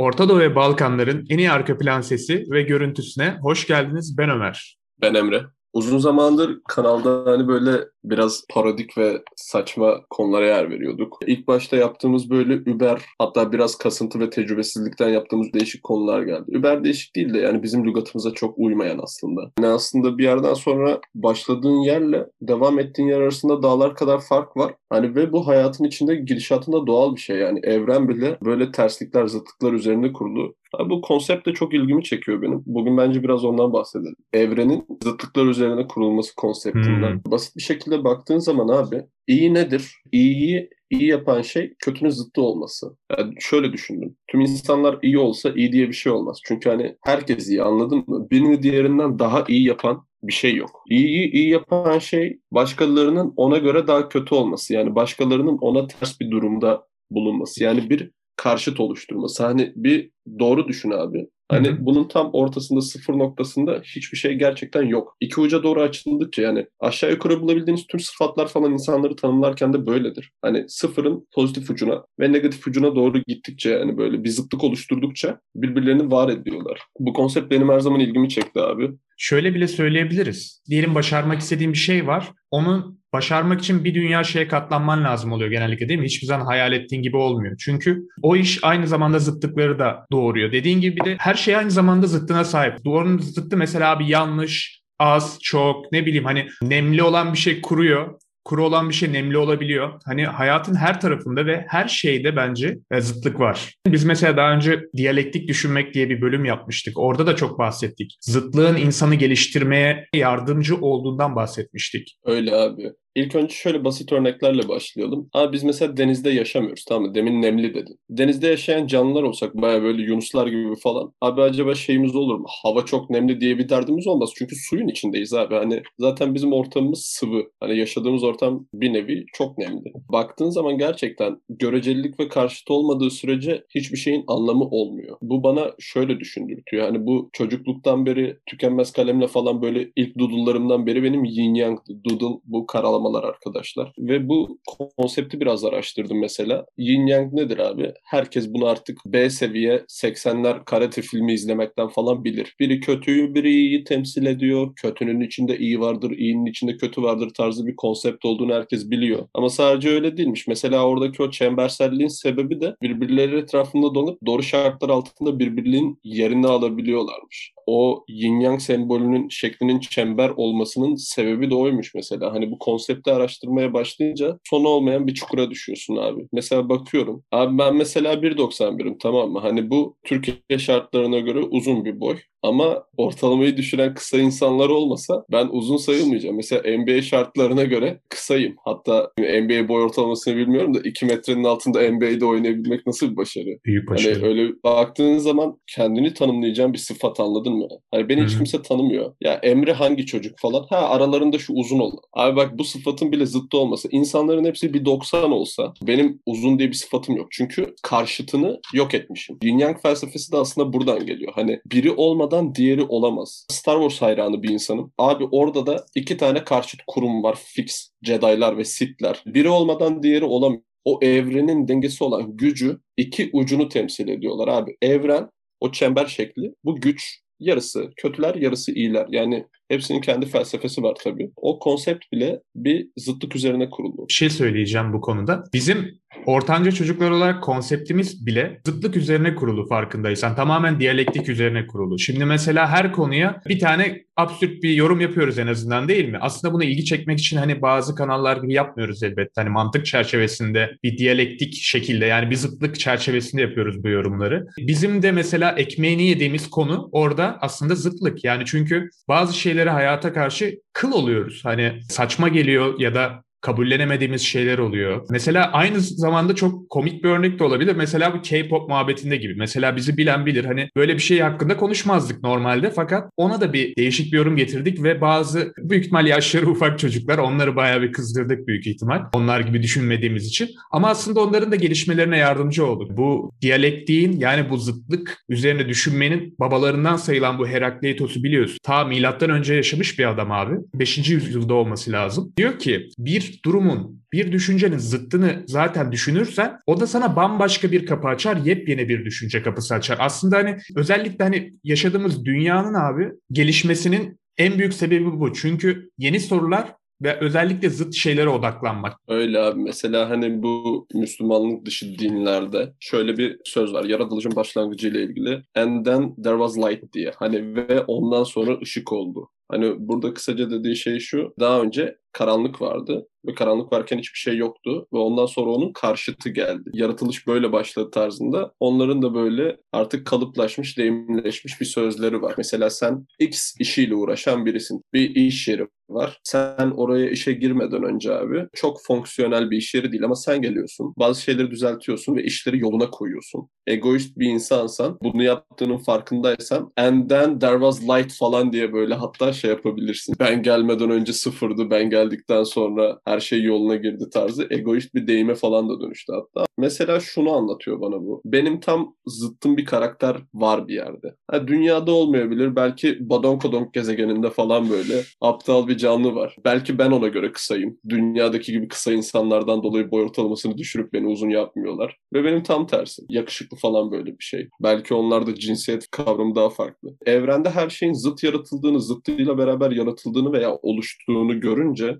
[0.00, 4.18] Orta Doğu ve Balkanların en iyi arka plan sesi ve görüntüsüne hoş geldiniz.
[4.18, 4.78] Ben Ömer.
[5.00, 5.42] Ben Emre.
[5.72, 11.18] Uzun zamandır kanalda hani böyle biraz parodik ve saçma konulara yer veriyorduk.
[11.26, 16.58] İlk başta yaptığımız böyle Uber hatta biraz kasıntı ve tecrübesizlikten yaptığımız değişik konular geldi.
[16.58, 19.50] Uber değişik değil de yani bizim lügatımıza çok uymayan aslında.
[19.58, 24.74] Yani aslında bir yerden sonra başladığın yerle devam ettiğin yer arasında dağlar kadar fark var.
[24.90, 29.72] Hani ve bu hayatın içinde gidişatında doğal bir şey yani evren bile böyle terslikler, zıtlıklar
[29.72, 30.54] üzerinde kurulu.
[30.78, 32.62] Abi bu konsept de çok ilgimi çekiyor benim.
[32.66, 34.16] Bugün bence biraz ondan bahsedelim.
[34.32, 37.12] Evrenin zıtlıklar üzerine kurulması konseptinden.
[37.12, 37.32] Hmm.
[37.32, 39.94] Basit bir şekilde baktığın zaman abi iyi nedir?
[40.12, 42.96] İyiyi iyi yapan şey kötünün zıttı olması.
[43.18, 44.16] Yani şöyle düşündüm.
[44.30, 46.40] Tüm insanlar iyi olsa iyi diye bir şey olmaz.
[46.44, 48.30] Çünkü hani herkes iyi anladın mı?
[48.30, 50.82] Birini diğerinden daha iyi yapan bir şey yok.
[50.90, 54.74] İyiyi iyi yapan şey başkalarının ona göre daha kötü olması.
[54.74, 57.64] Yani başkalarının ona ters bir durumda bulunması.
[57.64, 59.44] Yani bir karşıt oluşturması.
[59.44, 61.26] Hani bir doğru düşün abi.
[61.50, 61.76] Hani Hı-hı.
[61.80, 65.16] bunun tam ortasında sıfır noktasında hiçbir şey gerçekten yok.
[65.20, 70.32] İki uca doğru açıldıkça yani aşağı yukarı bulabildiğiniz tüm sıfatlar falan insanları tanımlarken de böyledir.
[70.42, 76.10] Hani sıfırın pozitif ucuna ve negatif ucuna doğru gittikçe yani böyle bir zıtlık oluşturdukça birbirlerini
[76.10, 76.80] var ediyorlar.
[76.98, 78.90] Bu konsept benim her zaman ilgimi çekti abi.
[79.16, 80.62] Şöyle bile söyleyebiliriz.
[80.70, 82.32] Diyelim başarmak istediğim bir şey var.
[82.50, 86.06] Onun başarmak için bir dünya şeye katlanman lazım oluyor genellikle değil mi?
[86.06, 87.56] Hiçbir zaman hayal ettiğin gibi olmuyor.
[87.58, 90.52] Çünkü o iş aynı zamanda zıtlıkları da doğuruyor.
[90.52, 92.84] Dediğin gibi bir de her şey aynı zamanda zıttına sahip.
[92.84, 98.20] Doğrunun zıttı mesela bir yanlış, az, çok ne bileyim hani nemli olan bir şey kuruyor
[98.44, 100.00] kuru olan bir şey nemli olabiliyor.
[100.04, 103.74] Hani hayatın her tarafında ve her şeyde bence e, zıtlık var.
[103.86, 106.98] Biz mesela daha önce diyalektik düşünmek diye bir bölüm yapmıştık.
[106.98, 108.16] Orada da çok bahsettik.
[108.20, 112.18] Zıtlığın insanı geliştirmeye yardımcı olduğundan bahsetmiştik.
[112.24, 112.92] Öyle abi.
[113.14, 115.30] İlk önce şöyle basit örneklerle başlayalım.
[115.32, 117.14] Abi biz mesela denizde yaşamıyoruz tamam mı?
[117.14, 117.96] Demin nemli dedin.
[118.10, 121.12] Denizde yaşayan canlılar olsak baya böyle yunuslar gibi falan.
[121.20, 122.46] Abi acaba şeyimiz olur mu?
[122.62, 124.30] Hava çok nemli diye bir derdimiz olmaz.
[124.36, 125.54] Çünkü suyun içindeyiz abi.
[125.54, 127.42] Hani zaten bizim ortamımız sıvı.
[127.60, 129.92] Hani yaşadığımız ortam bir nevi çok nemli.
[130.12, 135.16] Baktığın zaman gerçekten görecelilik ve karşıt olmadığı sürece hiçbir şeyin anlamı olmuyor.
[135.22, 136.84] Bu bana şöyle düşündürtüyor.
[136.86, 142.40] Hani bu çocukluktan beri tükenmez kalemle falan böyle ilk doodle'larımdan beri benim yin yang doodle
[142.44, 143.92] bu karalama uygulamalar arkadaşlar.
[143.98, 144.58] Ve bu
[144.96, 146.66] konsepti biraz araştırdım mesela.
[146.78, 147.92] Yin Yang nedir abi?
[148.04, 152.54] Herkes bunu artık B seviye 80'ler karate filmi izlemekten falan bilir.
[152.60, 154.74] Biri kötüyü, biri iyiyi temsil ediyor.
[154.76, 159.28] Kötünün içinde iyi vardır, iyinin içinde kötü vardır tarzı bir konsept olduğunu herkes biliyor.
[159.34, 160.46] Ama sadece öyle değilmiş.
[160.46, 167.52] Mesela oradaki o çemberselliğin sebebi de birbirleri etrafında donup doğru şartlar altında birbirinin yerini alabiliyorlarmış.
[167.66, 172.32] O yin yang sembolünün şeklinin çember olmasının sebebi de oymuş mesela.
[172.32, 176.28] Hani bu konsept konsepti araştırmaya başlayınca sonu olmayan bir çukura düşüyorsun abi.
[176.32, 177.24] Mesela bakıyorum.
[177.32, 179.38] Abi ben mesela 1.91'im tamam mı?
[179.38, 182.16] Hani bu Türkiye şartlarına göre uzun bir boy.
[182.42, 186.36] Ama ortalamayı düşüren kısa insanlar olmasa ben uzun sayılmayacağım.
[186.36, 188.56] Mesela NBA şartlarına göre kısayım.
[188.64, 193.58] Hatta NBA boy ortalamasını bilmiyorum da 2 metrenin altında NBA'de oynayabilmek nasıl bir başarı?
[193.64, 194.14] Büyük hani başarı.
[194.14, 197.68] Hani öyle baktığın zaman kendini tanımlayacağın bir sıfat anladın mı?
[197.90, 198.28] Hani beni Hı-hı.
[198.28, 199.14] hiç kimse tanımıyor.
[199.20, 200.66] Ya Emre hangi çocuk falan?
[200.70, 201.92] Ha aralarında şu uzun ol.
[202.12, 203.88] Abi bak bu sıfatın bile zıttı olması.
[203.90, 207.26] İnsanların hepsi bir 90 olsa benim uzun diye bir sıfatım yok.
[207.30, 209.38] Çünkü karşıtını yok etmişim.
[209.42, 211.32] Yin Yang felsefesi de aslında buradan geliyor.
[211.34, 213.46] Hani biri olmadan olmadan diğeri olamaz.
[213.50, 214.92] Star Wars hayranı bir insanım.
[214.98, 217.90] Abi orada da iki tane karşıt kurum var fix.
[218.02, 219.22] Jedi'lar ve Sith'ler.
[219.26, 220.62] Biri olmadan diğeri olamıyor.
[220.84, 224.76] O evrenin dengesi olan gücü iki ucunu temsil ediyorlar abi.
[224.82, 225.28] Evren
[225.60, 229.06] o çember şekli bu güç yarısı kötüler yarısı iyiler.
[229.10, 231.30] Yani hepsinin kendi felsefesi var tabii.
[231.36, 234.04] O konsept bile bir zıtlık üzerine kuruldu.
[234.08, 235.44] Bir şey söyleyeceğim bu konuda.
[235.52, 240.36] Bizim ortanca çocuklar olarak konseptimiz bile zıtlık üzerine kurulu farkındaysan.
[240.36, 241.98] Tamamen diyalektik üzerine kurulu.
[241.98, 246.18] Şimdi mesela her konuya bir tane absürt bir yorum yapıyoruz en azından değil mi?
[246.20, 249.32] Aslında buna ilgi çekmek için hani bazı kanallar gibi yapmıyoruz elbette.
[249.34, 254.46] Hani mantık çerçevesinde bir diyalektik şekilde yani bir zıtlık çerçevesinde yapıyoruz bu yorumları.
[254.58, 258.24] Bizim de mesela ekmeğini yediğimiz konu orada aslında zıtlık.
[258.24, 261.44] Yani çünkü bazı şeylere hayata karşı kıl oluyoruz.
[261.44, 265.06] Hani saçma geliyor ya da kabullenemediğimiz şeyler oluyor.
[265.10, 267.76] Mesela aynı zamanda çok komik bir örnek de olabilir.
[267.76, 269.34] Mesela bu K-pop muhabbetinde gibi.
[269.34, 270.44] Mesela bizi bilen bilir.
[270.44, 272.70] Hani böyle bir şey hakkında konuşmazdık normalde.
[272.70, 277.18] Fakat ona da bir değişik bir yorum getirdik ve bazı büyük ihtimal yaşları ufak çocuklar
[277.18, 279.02] onları bayağı bir kızdırdık büyük ihtimal.
[279.12, 280.48] Onlar gibi düşünmediğimiz için.
[280.70, 282.96] Ama aslında onların da gelişmelerine yardımcı olduk.
[282.96, 288.58] Bu diyalektiğin yani bu zıtlık üzerine düşünmenin babalarından sayılan bu Herakleitos'u biliyorsun.
[288.62, 290.54] Ta milattan önce yaşamış bir adam abi.
[290.74, 291.10] 5.
[291.10, 292.32] yüzyılda olması lazım.
[292.36, 298.08] Diyor ki bir durumun, bir düşüncenin zıttını zaten düşünürsen o da sana bambaşka bir kapı
[298.08, 299.96] açar, yepyeni bir düşünce kapısı açar.
[300.00, 305.32] Aslında hani özellikle hani yaşadığımız dünyanın abi gelişmesinin en büyük sebebi bu.
[305.32, 308.96] Çünkü yeni sorular ve özellikle zıt şeylere odaklanmak.
[309.08, 309.60] Öyle abi.
[309.60, 313.84] Mesela hani bu Müslümanlık dışı dinlerde şöyle bir söz var.
[313.84, 315.42] Yaratılışın başlangıcı ile ilgili.
[315.54, 317.12] And then there was light diye.
[317.16, 319.28] Hani ve ondan sonra ışık oldu.
[319.48, 321.34] Hani burada kısaca dediği şey şu.
[321.40, 326.28] Daha önce karanlık vardı ve karanlık varken hiçbir şey yoktu ve ondan sonra onun karşıtı
[326.28, 326.70] geldi.
[326.72, 328.52] Yaratılış böyle başladı tarzında.
[328.60, 332.34] Onların da böyle artık kalıplaşmış, deyimleşmiş bir sözleri var.
[332.38, 334.82] Mesela sen X işiyle uğraşan birisin.
[334.92, 336.20] Bir iş yeri var.
[336.24, 340.94] Sen oraya işe girmeden önce abi çok fonksiyonel bir iş yeri değil ama sen geliyorsun.
[340.98, 343.48] Bazı şeyleri düzeltiyorsun ve işleri yoluna koyuyorsun.
[343.66, 349.32] Egoist bir insansan bunu yaptığının farkındaysan and then there was light falan diye böyle hatta
[349.32, 350.16] şey yapabilirsin.
[350.20, 351.70] Ben gelmeden önce sıfırdı.
[351.70, 356.46] Ben geldikten sonra her şey yoluna girdi tarzı egoist bir deyime falan da dönüştü hatta.
[356.58, 358.22] Mesela şunu anlatıyor bana bu.
[358.24, 361.14] Benim tam zıttım bir karakter var bir yerde.
[361.30, 362.56] Ha, dünyada olmayabilir.
[362.56, 366.36] Belki Badonkodonk gezegeninde falan böyle aptal bir canlı var.
[366.44, 367.78] Belki ben ona göre kısayım.
[367.88, 371.96] Dünyadaki gibi kısa insanlardan dolayı boy ortalamasını düşürüp beni uzun yapmıyorlar.
[372.14, 373.02] Ve benim tam tersi.
[373.08, 374.48] Yakışıklı falan böyle bir şey.
[374.62, 376.96] Belki onlarda cinsiyet kavramı daha farklı.
[377.06, 381.98] Evrende her şeyin zıt yaratıldığını, zıttıyla beraber yaratıldığını veya oluştuğunu görünce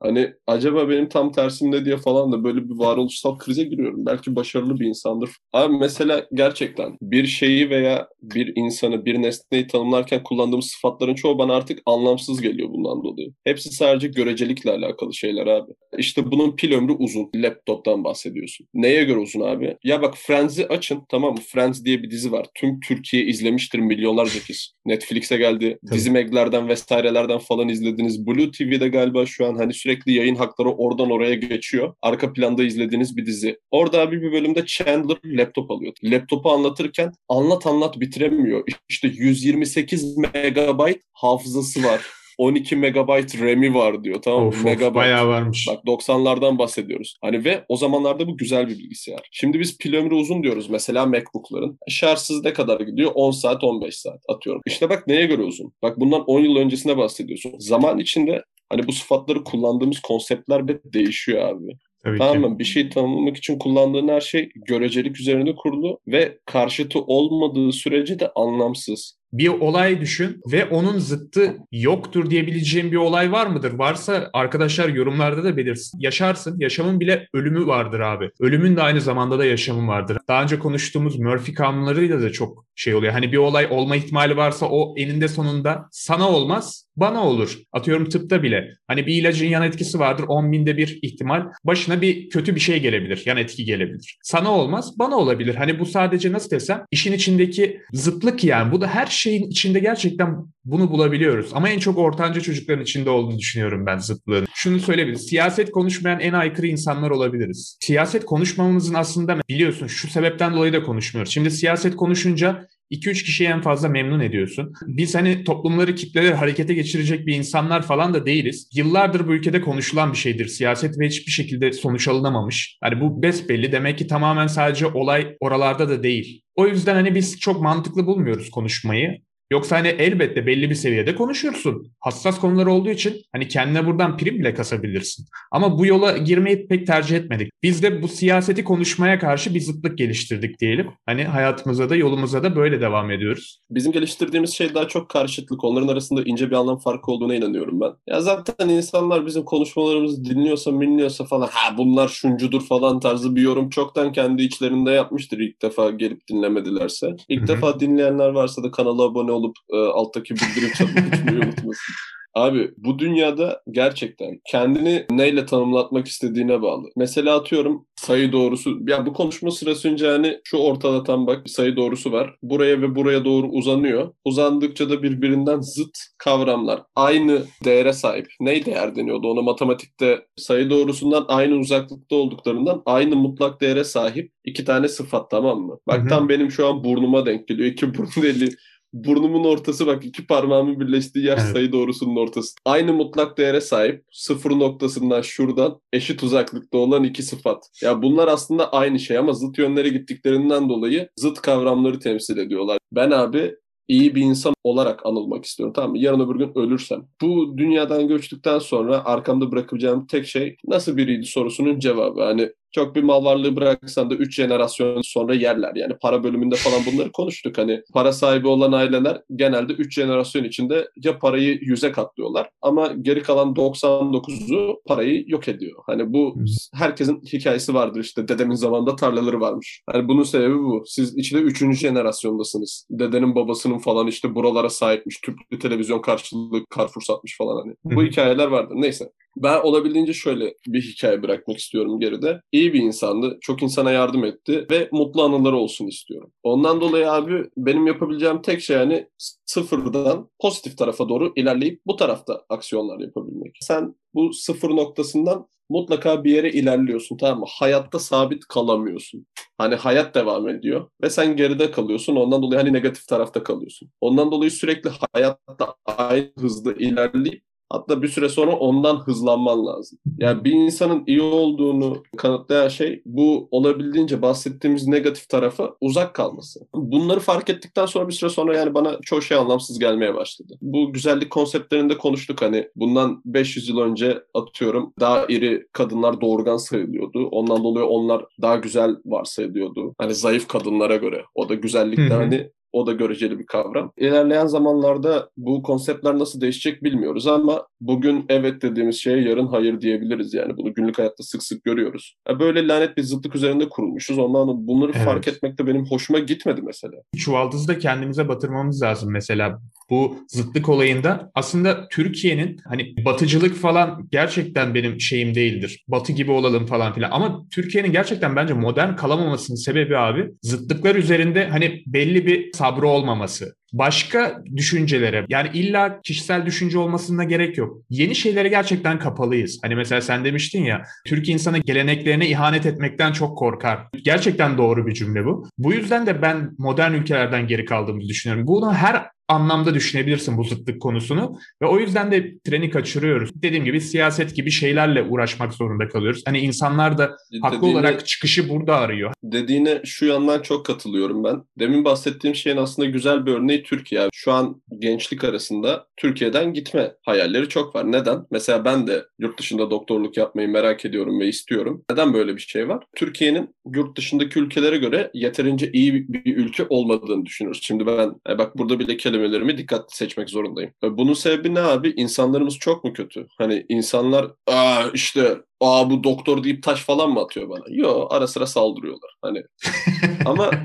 [0.00, 4.06] Hani acaba benim tam tersimde diye falan da böyle bir varoluşsal krize giriyorum.
[4.06, 5.30] Belki başarılı bir insandır.
[5.52, 11.54] Abi mesela gerçekten bir şeyi veya bir insanı, bir nesneyi tanımlarken kullandığım sıfatların çoğu bana
[11.54, 13.32] artık anlamsız geliyor bundan dolayı.
[13.44, 15.72] Hepsi sadece görecelikle alakalı şeyler abi.
[15.98, 17.30] İşte bunun pil ömrü uzun.
[17.34, 18.66] Laptop'tan bahsediyorsun.
[18.74, 19.76] Neye göre uzun abi?
[19.84, 21.40] Ya bak Friends'i açın tamam mı?
[21.48, 22.46] Friends diye bir dizi var.
[22.54, 24.72] Tüm Türkiye izlemiştir milyonlarca kez.
[24.84, 25.78] Netflix'e geldi.
[25.86, 25.96] Tabii.
[25.96, 28.26] Dizi meglerden vesairelerden falan izlediniz.
[28.26, 31.94] Blue TV'de galiba şu an hani sürekli yayın hakları oradan oraya geçiyor.
[32.02, 33.58] Arka planda izlediğiniz bir dizi.
[33.70, 35.92] Orada bir, bir bölümde Chandler laptop alıyor.
[36.04, 38.64] Laptopu anlatırken anlat anlat bitiremiyor.
[38.88, 42.19] İşte 128 megabayt hafızası var.
[42.40, 44.22] 12 megabayt RAM'i var diyor.
[44.22, 44.54] Tamam mı?
[44.64, 44.94] Megabyte.
[44.94, 45.66] Bayağı varmış.
[45.68, 47.18] Bak 90'lardan bahsediyoruz.
[47.22, 49.28] Hani ve o zamanlarda bu güzel bir bilgisayar.
[49.32, 51.78] Şimdi biz pil ömrü uzun diyoruz mesela MacBook'ların.
[51.88, 53.10] Şarjsız ne kadar gidiyor?
[53.14, 54.62] 10 saat 15 saat atıyorum.
[54.66, 55.72] İşte bak neye göre uzun?
[55.82, 57.52] Bak bundan 10 yıl öncesine bahsediyorsun.
[57.58, 61.72] Zaman içinde Hani bu sıfatları kullandığımız konseptler de değişiyor abi.
[62.04, 62.58] Tabii tamam mı?
[62.58, 68.30] Bir şey tanımlamak için kullandığın her şey görecelik üzerine kurulu ve karşıtı olmadığı sürece de
[68.34, 73.72] anlamsız bir olay düşün ve onun zıttı yoktur diyebileceğim bir olay var mıdır?
[73.72, 76.00] Varsa arkadaşlar yorumlarda da belirsin.
[76.00, 76.60] Yaşarsın.
[76.60, 78.30] Yaşamın bile ölümü vardır abi.
[78.40, 80.18] Ölümün de aynı zamanda da yaşamın vardır.
[80.28, 83.12] Daha önce konuştuğumuz Murphy kanunlarıyla da çok şey oluyor.
[83.12, 87.58] Hani bir olay olma ihtimali varsa o eninde sonunda sana olmaz bana olur.
[87.72, 88.68] Atıyorum tıpta bile.
[88.88, 90.24] Hani bir ilacın yan etkisi vardır.
[90.28, 91.46] 10 binde bir ihtimal.
[91.64, 93.22] Başına bir kötü bir şey gelebilir.
[93.26, 94.18] Yan etki gelebilir.
[94.22, 95.54] Sana olmaz bana olabilir.
[95.54, 98.72] Hani bu sadece nasıl desem işin içindeki zıtlık yani.
[98.72, 101.50] Bu da her şeyin içinde gerçekten bunu bulabiliyoruz.
[101.52, 104.46] Ama en çok ortanca çocukların içinde olduğunu düşünüyorum ben zıtlığın.
[104.54, 105.26] Şunu söyleyebiliriz.
[105.26, 107.78] Siyaset konuşmayan en aykırı insanlar olabiliriz.
[107.80, 111.32] Siyaset konuşmamamızın aslında biliyorsun şu sebepten dolayı da konuşmuyoruz.
[111.32, 114.72] Şimdi siyaset konuşunca 2-3 kişiyi en fazla memnun ediyorsun.
[114.86, 118.68] Biz hani toplumları kitleleri harekete geçirecek bir insanlar falan da değiliz.
[118.74, 122.78] Yıllardır bu ülkede konuşulan bir şeydir siyaset ve hiçbir şekilde sonuç alınamamış.
[122.80, 126.42] Hani bu besbelli demek ki tamamen sadece olay oralarda da değil.
[126.54, 129.20] O yüzden hani biz çok mantıklı bulmuyoruz konuşmayı.
[129.50, 131.92] Yoksa hani elbette belli bir seviyede konuşursun.
[132.00, 135.26] Hassas konular olduğu için hani kendine buradan prim bile kasabilirsin.
[135.52, 137.52] Ama bu yola girmeyi pek tercih etmedik.
[137.62, 140.90] Biz de bu siyaseti konuşmaya karşı bir zıtlık geliştirdik diyelim.
[141.06, 143.60] Hani hayatımıza da yolumuza da böyle devam ediyoruz.
[143.70, 145.64] Bizim geliştirdiğimiz şey daha çok karşıtlık.
[145.64, 147.92] Onların arasında ince bir anlam farkı olduğuna inanıyorum ben.
[148.06, 153.70] Ya zaten insanlar bizim konuşmalarımızı dinliyorsa, dinliyorsa falan ha bunlar şuncudur falan tarzı bir yorum
[153.70, 157.16] çoktan kendi içlerinde yapmıştır ilk defa gelip dinlemedilerse.
[157.28, 157.48] İlk Hı-hı.
[157.48, 161.94] defa dinleyenler varsa da kanala abone olup e, alttaki bildirim çanını açmayı unutmasın.
[162.34, 166.88] Abi bu dünyada gerçekten kendini neyle tanımlatmak istediğine bağlı.
[166.96, 168.78] Mesela atıyorum sayı doğrusu.
[168.86, 172.36] Ya bu konuşma sırasında hani şu ortada tam bak bir sayı doğrusu var.
[172.42, 174.14] Buraya ve buraya doğru uzanıyor.
[174.24, 176.82] Uzandıkça da birbirinden zıt kavramlar.
[176.96, 178.26] Aynı değere sahip.
[178.40, 179.28] Ne değer deniyordu?
[179.28, 185.60] Ona matematikte sayı doğrusundan aynı uzaklıkta olduklarından aynı mutlak değere sahip iki tane sıfat tamam
[185.60, 185.78] mı?
[185.86, 186.08] Bak Hı-hı.
[186.08, 187.68] tam benim şu an burnuma denk geliyor.
[187.68, 188.48] İki burun deli
[188.92, 191.52] burnumun ortası bak iki parmağımın birleştiği yer evet.
[191.52, 192.54] sayı doğrusunun ortası.
[192.64, 197.64] Aynı mutlak değere sahip sıfır noktasından şuradan eşit uzaklıkta olan iki sıfat.
[197.82, 202.78] Ya bunlar aslında aynı şey ama zıt yönlere gittiklerinden dolayı zıt kavramları temsil ediyorlar.
[202.92, 203.54] Ben abi
[203.88, 205.98] iyi bir insan olarak anılmak istiyorum tamam mı?
[205.98, 207.06] Yarın öbür gün ölürsem.
[207.22, 212.22] Bu dünyadan göçtükten sonra arkamda bırakabileceğim tek şey nasıl biriydi sorusunun cevabı.
[212.22, 215.72] Hani çok bir mal varlığı bıraksan da 3 jenerasyon sonra yerler.
[215.74, 217.58] Yani para bölümünde falan bunları konuştuk.
[217.58, 223.22] Hani para sahibi olan aileler genelde 3 jenerasyon içinde ya parayı yüze katlıyorlar ama geri
[223.22, 225.82] kalan 99'u parayı yok ediyor.
[225.86, 226.34] Hani bu
[226.74, 228.28] herkesin hikayesi vardır işte.
[228.28, 229.82] Dedemin zamanında tarlaları varmış.
[229.90, 230.82] Hani bunun sebebi bu.
[230.86, 231.78] Siz içinde 3.
[231.78, 232.86] jenerasyondasınız.
[232.90, 235.20] Dedenin babasının falan işte buralara sahipmiş.
[235.20, 237.74] Tüplü televizyon karşılığı Carrefour satmış falan hani.
[237.84, 238.74] Bu hikayeler vardır.
[238.78, 239.10] Neyse.
[239.36, 242.40] Ben olabildiğince şöyle bir hikaye bırakmak istiyorum geride.
[242.52, 243.38] İyi bir insandı.
[243.40, 246.32] Çok insana yardım etti ve mutlu anıları olsun istiyorum.
[246.42, 249.08] Ondan dolayı abi benim yapabileceğim tek şey yani
[249.46, 253.56] sıfırdan pozitif tarafa doğru ilerleyip bu tarafta aksiyonlar yapabilmek.
[253.60, 257.46] Sen bu sıfır noktasından mutlaka bir yere ilerliyorsun tamam mı?
[257.48, 259.26] Hayatta sabit kalamıyorsun.
[259.58, 262.16] Hani hayat devam ediyor ve sen geride kalıyorsun.
[262.16, 263.90] Ondan dolayı hani negatif tarafta kalıyorsun.
[264.00, 269.98] Ondan dolayı sürekli hayatta aynı hızda ilerleyip Hatta bir süre sonra ondan hızlanman lazım.
[270.18, 276.60] Yani bir insanın iyi olduğunu kanıtlayan şey bu olabildiğince bahsettiğimiz negatif tarafa uzak kalması.
[276.74, 280.54] Bunları fark ettikten sonra bir süre sonra yani bana çoğu şey anlamsız gelmeye başladı.
[280.62, 287.26] Bu güzellik konseptlerinde konuştuk hani bundan 500 yıl önce atıyorum daha iri kadınlar doğurgan sayılıyordu.
[287.26, 289.94] Ondan dolayı onlar daha güzel varsayılıyordu.
[289.98, 291.24] Hani zayıf kadınlara göre.
[291.34, 293.92] O da güzellikte hani o da göreceli bir kavram.
[293.96, 300.34] İlerleyen zamanlarda bu konseptler nasıl değişecek bilmiyoruz ama bugün evet dediğimiz şeye yarın hayır diyebiliriz
[300.34, 300.56] yani.
[300.56, 302.16] Bunu günlük hayatta sık sık görüyoruz.
[302.40, 304.18] Böyle lanet bir zıtlık üzerinde kurulmuşuz.
[304.18, 305.04] Ondan bunları evet.
[305.04, 306.96] fark etmek de benim hoşuma gitmedi mesela.
[307.16, 309.60] Çuvaldızı da kendimize batırmamız lazım mesela.
[309.90, 315.84] Bu zıtlık olayında aslında Türkiye'nin hani batıcılık falan gerçekten benim şeyim değildir.
[315.88, 317.10] Batı gibi olalım falan filan.
[317.10, 323.54] Ama Türkiye'nin gerçekten bence modern kalamamasının sebebi abi zıtlıklar üzerinde hani belli bir sabrı olmaması.
[323.72, 327.76] Başka düşüncelere yani illa kişisel düşünce olmasına gerek yok.
[327.90, 329.58] Yeni şeylere gerçekten kapalıyız.
[329.62, 333.78] Hani mesela sen demiştin ya Türk insanı geleneklerine ihanet etmekten çok korkar.
[334.04, 335.48] Gerçekten doğru bir cümle bu.
[335.58, 338.46] Bu yüzden de ben modern ülkelerden geri kaldığımızı düşünüyorum.
[338.46, 343.30] Bunu her anlamda düşünebilirsin bu zıtlık konusunu ve o yüzden de treni kaçırıyoruz.
[343.34, 346.22] Dediğim gibi siyaset gibi şeylerle uğraşmak zorunda kalıyoruz.
[346.26, 349.12] Hani insanlar da haklı dediğine, olarak çıkışı burada arıyor.
[349.22, 351.42] Dediğine şu yandan çok katılıyorum ben.
[351.58, 354.08] Demin bahsettiğim şeyin aslında güzel bir örneği Türkiye.
[354.12, 357.92] Şu an gençlik arasında Türkiye'den gitme hayalleri çok var.
[357.92, 358.26] Neden?
[358.30, 361.84] Mesela ben de yurt dışında doktorluk yapmayı merak ediyorum ve istiyorum.
[361.90, 362.84] Neden böyle bir şey var?
[362.96, 367.60] Türkiye'nin yurt dışındaki ülkelere göre yeterince iyi bir ülke olmadığını düşünüyoruz.
[367.62, 370.72] Şimdi ben e, bak burada bile kelime kelimelerimi dikkatli seçmek zorundayım.
[370.84, 371.90] E, bunun sebebi ne abi?
[371.96, 373.26] İnsanlarımız çok mu kötü?
[373.38, 377.64] Hani insanlar aa işte aa bu doktor deyip taş falan mı atıyor bana?
[377.68, 379.10] Yo ara sıra saldırıyorlar.
[379.22, 379.42] Hani
[380.24, 380.50] ama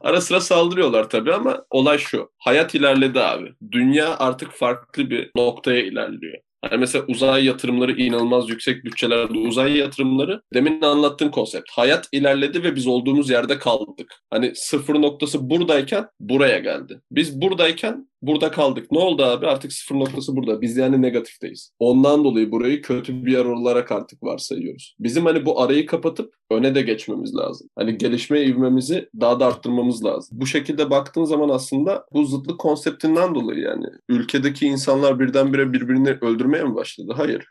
[0.00, 2.30] Ara sıra saldırıyorlar tabii ama olay şu.
[2.38, 3.52] Hayat ilerledi abi.
[3.72, 6.38] Dünya artık farklı bir noktaya ilerliyor.
[6.64, 11.70] Yani mesela uzay yatırımları inanılmaz yüksek bütçelerde uzay yatırımları demin anlattığım konsept.
[11.70, 14.14] Hayat ilerledi ve biz olduğumuz yerde kaldık.
[14.30, 17.00] Hani sıfır noktası buradayken buraya geldi.
[17.10, 18.92] Biz buradayken burada kaldık.
[18.92, 19.46] Ne oldu abi?
[19.46, 20.60] Artık sıfır noktası burada.
[20.60, 21.72] Biz yani negatifteyiz.
[21.78, 24.96] Ondan dolayı burayı kötü bir yer olarak artık varsayıyoruz.
[25.00, 27.68] Bizim hani bu arayı kapatıp öne de geçmemiz lazım.
[27.76, 30.38] Hani gelişme ivmemizi daha da arttırmamız lazım.
[30.40, 36.64] Bu şekilde baktığın zaman aslında bu zıtlık konseptinden dolayı yani ülkedeki insanlar birdenbire birbirini öldürmeye
[36.64, 37.12] mi başladı?
[37.16, 37.46] Hayır.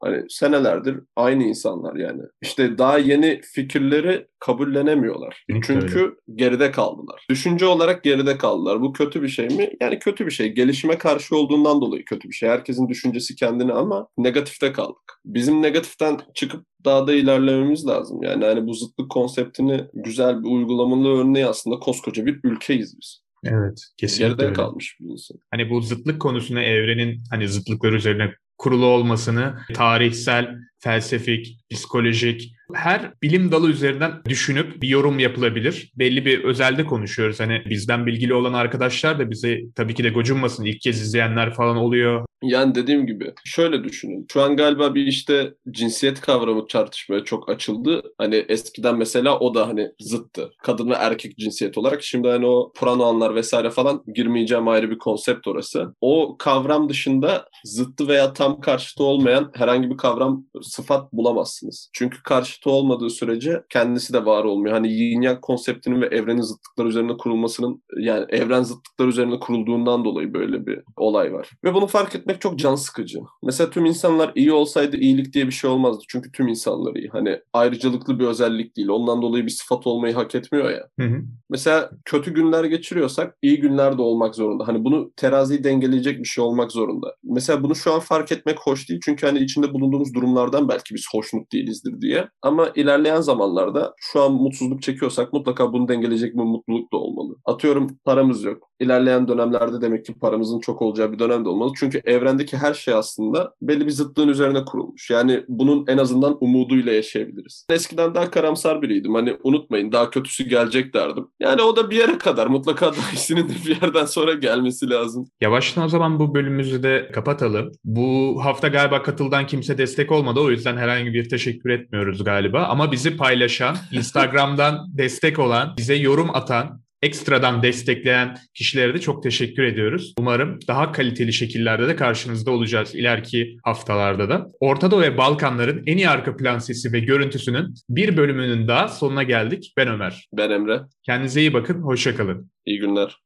[0.00, 2.22] Hani senelerdir aynı insanlar yani.
[2.42, 5.44] İşte daha yeni fikirleri kabullenemiyorlar.
[5.66, 6.14] Çünkü öyle.
[6.34, 7.26] geride kaldılar.
[7.30, 8.80] Düşünce olarak geride kaldılar.
[8.80, 9.70] Bu kötü bir şey mi?
[9.80, 10.48] Yani kötü bir şey.
[10.48, 12.48] Gelişime karşı olduğundan dolayı kötü bir şey.
[12.48, 15.20] Herkesin düşüncesi kendine ama negatifte kaldık.
[15.24, 18.22] Bizim negatiften çıkıp daha da ilerlememiz lazım.
[18.22, 23.21] Yani hani bu zıtlık konseptini güzel bir uygulamalı örneği aslında koskoca bir ülkeyiz biz.
[23.44, 24.52] Evet, kesinlikle öyle.
[24.54, 25.38] kalmış bir insan.
[25.50, 33.52] Hani bu zıtlık konusunu evrenin hani zıtlıklar üzerine kurulu olmasını tarihsel, felsefik, psikolojik her bilim
[33.52, 35.92] dalı üzerinden düşünüp bir yorum yapılabilir.
[35.96, 37.40] Belli bir özelde konuşuyoruz.
[37.40, 40.64] Hani bizden bilgili olan arkadaşlar da bize tabii ki de gocunmasın.
[40.64, 42.26] İlk kez izleyenler falan oluyor.
[42.42, 44.26] Yani dediğim gibi şöyle düşünün.
[44.32, 48.02] Şu an galiba bir işte cinsiyet kavramı tartışmaya çok açıldı.
[48.18, 50.50] Hani eskiden mesela o da hani zıttı.
[50.62, 52.02] Kadın ve erkek cinsiyet olarak.
[52.02, 55.94] Şimdi hani o pranoanlar vesaire falan girmeyeceğim ayrı bir konsept orası.
[56.00, 61.90] O kavram dışında zıttı veya tam karşıtı olmayan herhangi bir kavram sıfat bulamazsınız.
[61.92, 64.74] Çünkü karşıtı olmadığı sürece kendisi de var olmuyor.
[64.74, 70.34] Hani yin yang konseptinin ve evrenin zıtlıkları üzerine kurulmasının yani evren zıtlıkları üzerine kurulduğundan dolayı
[70.34, 71.50] böyle bir olay var.
[71.64, 73.18] Ve bunu fark etmek çok can sıkıcı.
[73.42, 76.04] Mesela tüm insanlar iyi olsaydı iyilik diye bir şey olmazdı.
[76.08, 77.08] Çünkü tüm insanlar iyi.
[77.12, 78.88] Hani ayrıcalıklı bir özellik değil.
[78.88, 80.88] Ondan dolayı bir sıfat olmayı hak etmiyor ya.
[81.00, 81.22] Hı hı.
[81.50, 84.68] Mesela kötü günler geçiriyorsak iyi günler de olmak zorunda.
[84.68, 87.14] Hani bunu teraziyi dengeleyecek bir şey olmak zorunda.
[87.24, 89.00] Mesela bunu şu an fark etmek hoş değil.
[89.04, 92.28] Çünkü hani içinde bulunduğumuz durumlardan belki biz hoşnut değilizdir diye.
[92.42, 97.36] Ama ilerleyen zamanlarda şu an mutsuzluk çekiyorsak mutlaka bunu dengeleyecek bir mutluluk da olmalı.
[97.44, 98.68] Atıyorum paramız yok.
[98.80, 101.72] İlerleyen dönemlerde demek ki paramızın çok olacağı bir dönem de olmalı.
[101.76, 105.10] Çünkü evrendeki her şey aslında belli bir zıtlığın üzerine kurulmuş.
[105.10, 107.66] Yani bunun en azından umuduyla yaşayabiliriz.
[107.70, 109.14] Eskiden daha karamsar biriydim.
[109.14, 111.26] Hani unutmayın daha kötüsü gelecek derdim.
[111.40, 112.46] Yani o da bir yere kadar.
[112.46, 115.28] Mutlaka daha iyisinin de bir yerden sonra gelmesi lazım.
[115.40, 117.72] Yavaştan o zaman bu bölümümüzü de kapatalım.
[117.84, 120.40] Bu hafta galiba katıldan kimse destek olmadı.
[120.40, 122.64] O yüzden herhangi bir teşekkür etmiyoruz galiba.
[122.64, 129.62] Ama bizi paylaşan, Instagram'dan destek olan, bize yorum atan, ekstradan destekleyen kişilere de çok teşekkür
[129.62, 130.14] ediyoruz.
[130.18, 134.46] Umarım daha kaliteli şekillerde de karşınızda olacağız ileriki haftalarda da.
[134.60, 139.22] Orta Doğu ve Balkanların en iyi arka plan sesi ve görüntüsünün bir bölümünün daha sonuna
[139.22, 139.72] geldik.
[139.76, 140.28] Ben Ömer.
[140.32, 140.80] Ben Emre.
[141.02, 142.50] Kendinize iyi bakın, hoşçakalın.
[142.66, 143.16] İyi günler.